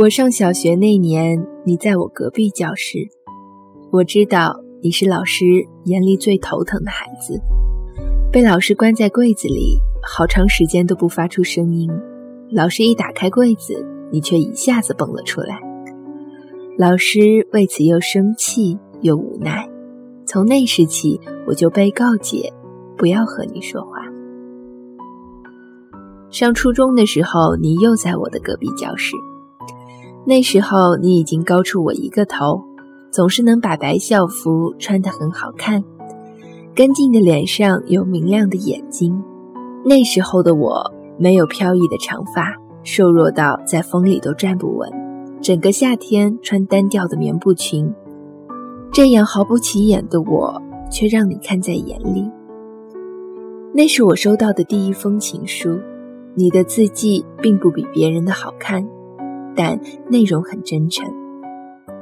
[0.00, 3.00] 我上小学那年，你在我隔壁教室。
[3.90, 5.44] 我知道你是老师
[5.86, 7.36] 眼里最头疼的孩子，
[8.30, 11.90] 被老师关在柜子里，好长时间都不发出声音。
[12.52, 15.58] 老师一打开柜子，你却一下子蹦了出来。
[16.78, 19.68] 老师为此又生气又无奈。
[20.24, 22.52] 从那时起，我就被告诫
[22.96, 24.06] 不要和你说话。
[26.30, 29.16] 上初中的时候，你又在我的隔壁教室。
[30.28, 32.62] 那时候你已经高出我一个头，
[33.10, 35.82] 总是能把白校服穿得很好看，
[36.74, 39.22] 干净的脸上有明亮的眼睛。
[39.86, 44.92] 那时候的我没有飘逸的长发，瘦弱到在风里都站不稳，
[45.40, 47.90] 整个夏天穿单调的棉布裙。
[48.92, 52.30] 这样毫不起眼的我，却让你看在眼里。
[53.72, 55.78] 那是我收到的第一封情书，
[56.34, 58.86] 你的字迹并不比别人的好看。
[59.58, 61.04] 但内容很真诚，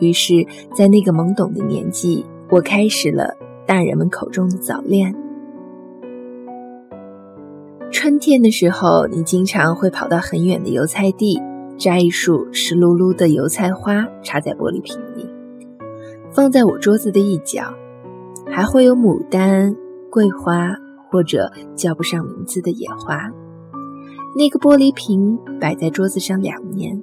[0.00, 3.36] 于是，在那个懵懂的年纪，我开始了
[3.66, 5.14] 大人们口中的早恋。
[7.90, 11.42] 春天的时候，你经常会跑到很远的油菜地，
[11.76, 15.28] 摘一束湿漉漉的油菜花，插在玻璃瓶里，
[16.30, 17.74] 放在我桌子的一角，
[18.46, 19.76] 还会有牡丹、
[20.08, 20.74] 桂花
[21.10, 23.30] 或者叫不上名字的野花。
[24.38, 27.02] 那个玻璃瓶摆在桌子上两年。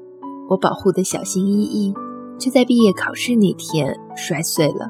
[0.50, 1.94] 我保护的小心翼翼，
[2.39, 4.89] 却在毕业考试那天摔碎了。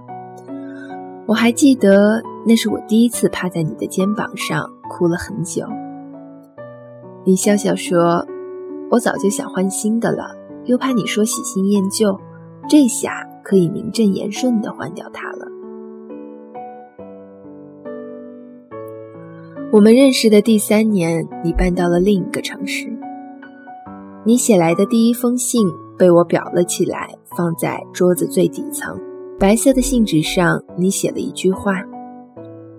[1.27, 5.65] 我还记得，那是我第一次趴在你的肩膀上哭了很久。
[7.25, 8.25] 你笑笑说
[8.89, 12.17] ：“我早就想换新的了，又怕你说喜新厌旧，
[12.69, 15.45] 这下可以名正言顺的换掉它了。”
[19.73, 22.97] 我们认识的第三年，你搬到了另一个城市。
[24.30, 28.95] 你写来的第一封信被我裱了起来，放在桌子最底层。
[29.39, 31.83] 白色的信纸上，你写了一句话：“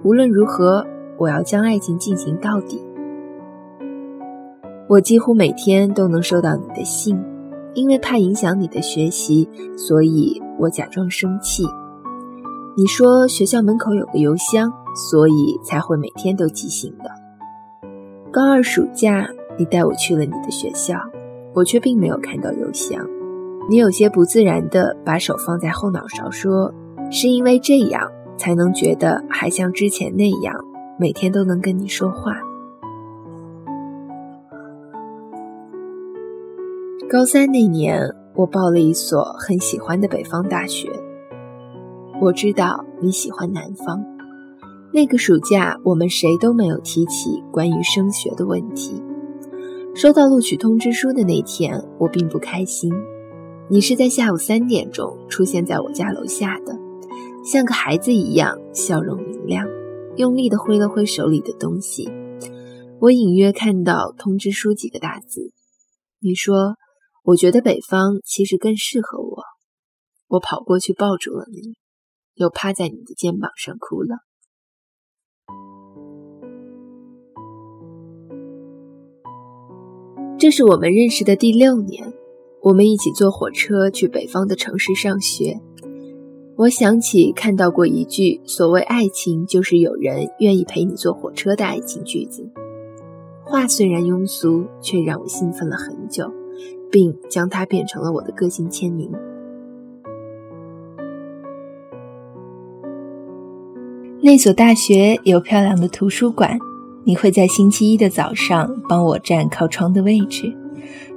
[0.04, 0.86] 无论如何，
[1.18, 2.80] 我要将爱情进行到底。”
[4.88, 7.20] 我几乎每天都能收到你的信，
[7.74, 11.64] 因为怕影响你的学习，所以我假装生气。
[12.76, 14.72] 你说学校门口有个邮箱，
[15.10, 17.10] 所以才会每天都寄信的。
[18.30, 20.94] 高二暑假，你带我去了你的学校。
[21.54, 23.04] 我却并没有看到邮箱，
[23.68, 26.72] 你有些不自然地把手放在后脑勺，说
[27.10, 30.54] ：“是因为这样才能觉得还像之前那样，
[30.98, 32.36] 每天都能跟你说话。”
[37.10, 40.88] 高三那年，我报了一所很喜欢的北方大学。
[42.20, 44.04] 我知道你喜欢南方。
[44.92, 49.02] 那个暑假，我们谁都没有提起关于升学的问题。
[50.00, 52.90] 收到录取通知书的那天，我并不开心。
[53.68, 56.74] 你是在下午三点钟出现在我家楼下的，
[57.44, 59.66] 像个孩子一样，笑容明亮，
[60.16, 62.08] 用力地挥了挥手里的东西。
[62.98, 65.52] 我隐约看到通知书几个大字。
[66.18, 66.76] 你说
[67.22, 69.42] ：“我觉得北方其实更适合我。”
[70.28, 71.74] 我跑过去抱住了你，
[72.36, 74.16] 又趴在你的肩膀上哭了。
[80.40, 82.14] 这是我们认识的第六年，
[82.62, 85.60] 我们一起坐火车去北方的城市上学。
[86.56, 92.50] 我想起看到过一句“所谓爱情，就是有人愿意陪你坐火车”的爱情句子。
[93.44, 96.32] 话虽然庸俗，却让我兴奋了很久，
[96.90, 99.12] 并将它变成了我的个性签名。
[104.22, 106.58] 那所大学有漂亮的图书馆。
[107.04, 110.54] 你会在星期一的早上帮我占靠窗的位置，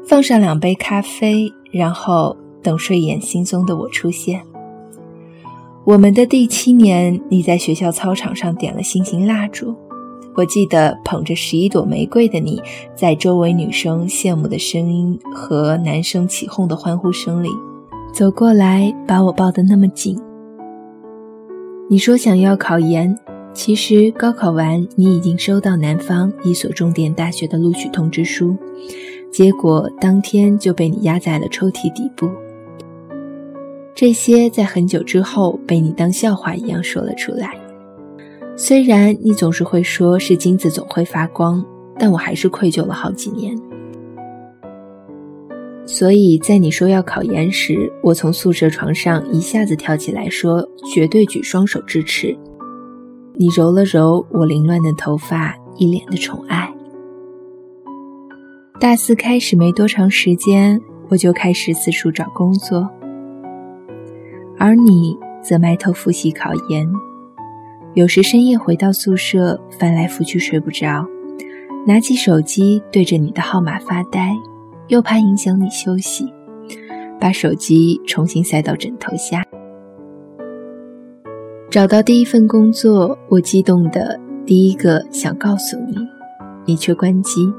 [0.07, 4.41] 放上两杯咖啡，然后等睡眼惺忪的我出现。
[5.83, 9.75] 我们的第七年，你在学校操场上点了星星蜡烛，
[10.35, 12.61] 我记得捧着十一朵玫瑰的你，
[12.95, 17.49] 在周围女生羡慕的声音和男生起哄的欢呼声里，
[18.13, 20.17] 走过来把我抱得那么紧。
[21.89, 23.13] 你说想要考研。
[23.53, 28.57] 其实高考完，你已经收到南方一所重点大学的录取通知书，
[29.31, 32.29] 结果当天就被你压在了抽屉底部。
[33.93, 37.53] 这些在很久之后被你当笑话一样说了出来。
[38.55, 41.63] 虽然你总是会说是金子总会发光，
[41.97, 43.55] 但我还是愧疚了好几年。
[45.85, 52.35] 所以在你说要考研时，我从宿舍床上一下子跳起来说，绝对举双手支持。
[53.35, 56.71] 你揉了揉我凌乱的头发，一脸的宠爱。
[58.79, 62.87] 大四开始没多长时间，我就开始四处找工作，
[64.59, 66.87] 而你则埋头复习考研。
[67.95, 71.03] 有时深夜回到宿舍，翻来覆去睡不着，
[71.87, 74.35] 拿起手机对着你的号码发呆，
[74.89, 76.31] 又怕影响你休息，
[77.19, 79.43] 把手机重新塞到枕头下。
[81.73, 85.95] 找到第一份工作，我激动的第一个想告诉你，
[86.65, 87.51] 你却关机。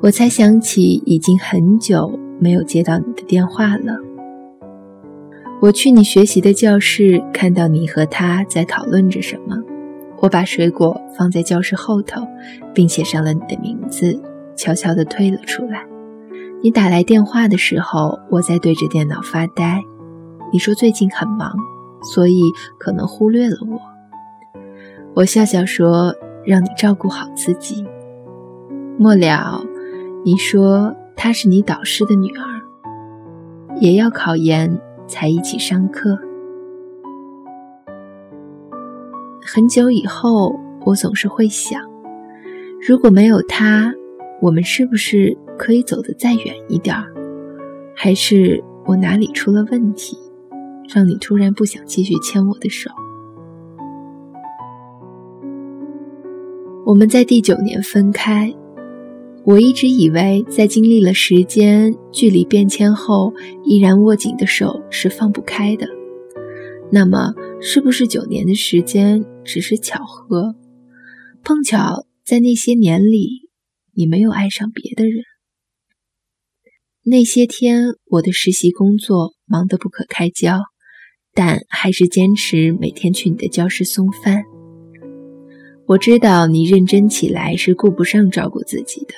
[0.00, 3.98] 我才想起已经很久没有接到你的电话了。
[5.60, 9.58] 我去你学习的教室，看到你和他在讨论着什么。
[10.20, 12.26] 我把水果放在教室后头，
[12.72, 14.18] 并写上了你的名字，
[14.56, 15.84] 悄悄地退了出来。
[16.62, 19.82] 你打来电话的时候，我在对着电脑发呆。
[20.50, 21.54] 你说最近很忙，
[22.02, 22.42] 所以
[22.78, 23.80] 可能忽略了我。
[25.14, 26.14] 我笑笑说
[26.44, 27.84] ：“让你照顾好自己。”
[28.98, 29.64] 末了。
[30.24, 32.44] 你说她是你导师的女儿，
[33.80, 36.16] 也要考研才一起上课。
[39.44, 40.54] 很久以后，
[40.86, 41.82] 我总是会想，
[42.86, 43.92] 如果没有她，
[44.40, 47.12] 我们是不是可以走得再远一点儿？
[47.96, 50.16] 还是我哪里出了问题，
[50.92, 52.90] 让你突然不想继续牵我的手？
[56.84, 58.54] 我们在第九年分开。
[59.44, 63.32] 我一直以为，在经历了时间、距离变迁后，
[63.64, 65.88] 依然握紧的手是放不开的。
[66.92, 70.54] 那么，是不是九年的时间只是巧合？
[71.42, 73.48] 碰巧在那些年里，
[73.94, 75.24] 你没有爱上别的人。
[77.04, 80.60] 那些天，我的实习工作忙得不可开交，
[81.34, 84.44] 但还是坚持每天去你的教室送饭。
[85.86, 89.14] 我知道你认真起来是顾不上照顾自己的。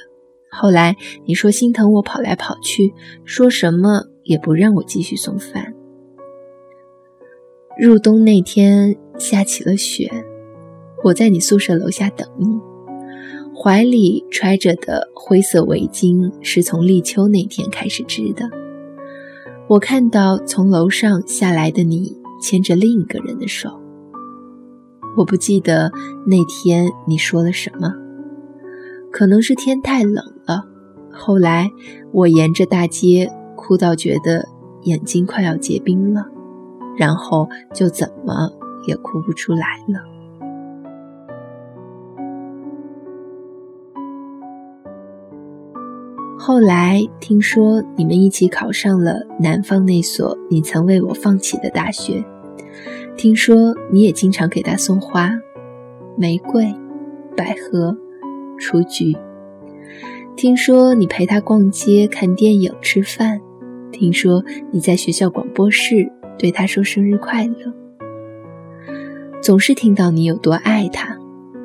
[0.50, 0.96] 后来
[1.26, 2.94] 你说心疼我跑来跑去，
[3.24, 5.74] 说什么也不让我继续送饭。
[7.78, 10.08] 入冬那天下起了雪，
[11.02, 12.46] 我在你宿舍楼下等你，
[13.52, 18.48] 怀里揣着的灰色围巾是从立秋那天开始织的。
[19.66, 23.80] 我看到从楼上下来的你牵着另一个人的手，
[25.16, 25.90] 我不记得
[26.26, 27.92] 那天你说了什么。
[29.10, 30.64] 可能是天太冷了，
[31.10, 31.70] 后来
[32.12, 34.46] 我沿着大街哭到觉得
[34.82, 36.26] 眼睛快要结冰了，
[36.98, 38.50] 然后就怎么
[38.86, 40.13] 也哭不出来了。
[46.46, 52.22] 后来听说你们一起考上了南方那所你曾为我放弃的大学，
[53.16, 55.32] 听说你也经常给他送花，
[56.18, 56.70] 玫瑰，
[57.34, 57.96] 百合。
[58.60, 59.16] 雏菊。
[60.36, 63.40] 听说你陪他逛街、看电影、吃饭。
[63.90, 67.72] 听说你在学校广播室对他说生日快乐。
[69.40, 71.16] 总是听到你有多爱他，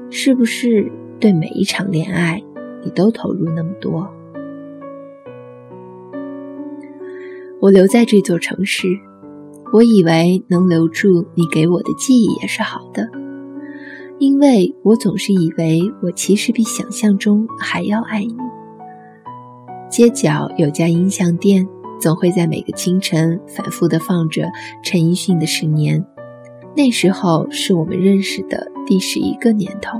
[0.09, 0.89] 是不是
[1.19, 2.41] 对每一场恋爱
[2.81, 4.09] 你都投入那么多？
[7.61, 8.87] 我留在这座城市，
[9.73, 13.09] 我以为能留住你给我的记忆也是好的。
[14.17, 18.35] 因为我总是以为我其实比想象中还要爱你。
[19.89, 21.67] 街角有家音像店，
[21.99, 24.43] 总会在每个清晨反复的放着
[24.83, 26.01] 陈奕迅的《十年》，
[26.77, 29.99] 那时候是我们认识的第十一个年头。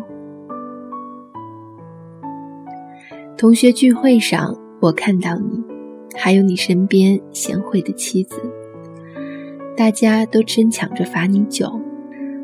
[3.38, 5.62] 同学聚会上，我看到你，
[6.16, 8.42] 还有你身边贤惠的妻子，
[9.76, 11.80] 大家都争抢着罚你酒。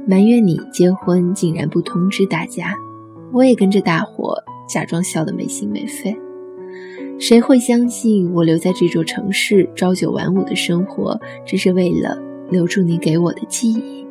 [0.08, 2.76] 埋怨你结婚竟然不通知大家，
[3.34, 4.36] 我也跟着大伙
[4.70, 6.16] 假装笑得没心没肺。
[7.18, 14.06] 谁会相信我留在这座城市朝九晚五的生活，只是为了留住你给我的记忆？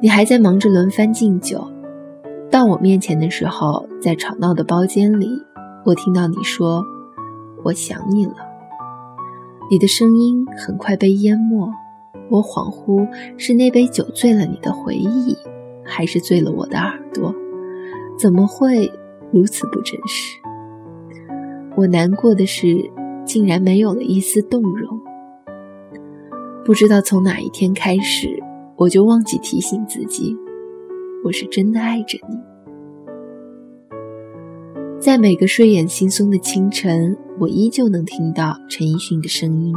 [0.00, 1.64] 你还在忙着轮番敬酒，
[2.50, 5.28] 到我面前的时候，在吵闹的包间里，
[5.84, 6.84] 我听到你说
[7.64, 8.36] ：“我想你了。”
[9.70, 11.70] 你的声音很快被淹没。
[12.30, 15.36] 我恍惚，是那杯酒醉了你的回忆，
[15.84, 17.34] 还是醉了我的耳朵？
[18.18, 18.90] 怎么会
[19.30, 20.38] 如此不真实？
[21.76, 22.90] 我难过的是，
[23.24, 25.00] 竟然没有了一丝动容。
[26.64, 28.28] 不知道从哪一天开始，
[28.76, 30.36] 我就忘记提醒自己，
[31.24, 32.51] 我是真的爱着你。
[35.02, 39.74] 在每个睡眼惺忪的清晨，我依旧能听到陈奕迅的声音。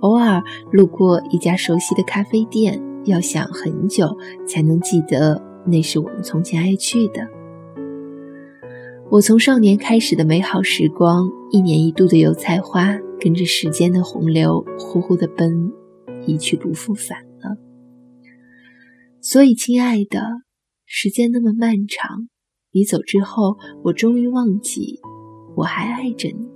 [0.00, 4.16] 偶尔路过一家熟悉的咖啡店，要想很久
[4.48, 7.28] 才能记得那是我们从前爱去的。
[9.10, 15.70] 我从少年开始的美好时光，一年一度的油菜花跟着时间的洪流呼呼的奔，
[16.26, 17.58] 一去不复返了。
[19.20, 20.22] 所以，亲爱的，
[20.86, 22.30] 时间那么漫长，
[22.74, 24.98] 你走之后，我终于忘记
[25.54, 26.48] 我还爱着你，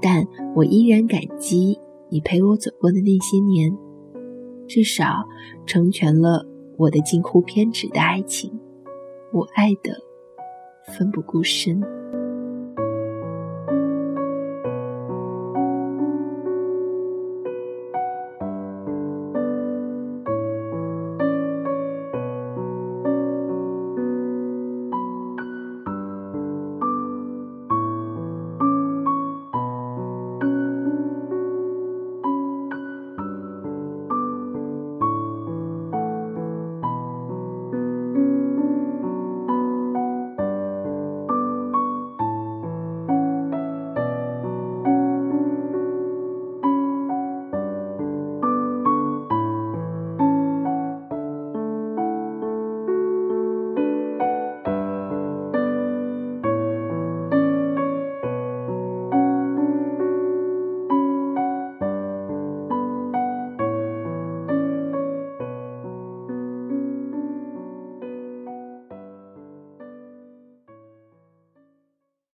[0.00, 1.76] 但我依然感激
[2.08, 3.76] 你陪我走过的那些年，
[4.68, 5.26] 至少
[5.66, 6.46] 成全了
[6.78, 8.56] 我的近乎偏执的爱情。
[9.32, 9.98] 我爱的
[10.96, 11.82] 奋不顾身。